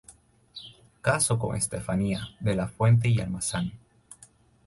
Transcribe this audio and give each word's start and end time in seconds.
Casó 1.01 1.37
con 1.37 1.55
Estefanía 1.55 2.29
de 2.39 2.55
la 2.55 2.67
Fuente 2.67 3.07
y 3.07 3.19
Almazán. 3.19 3.71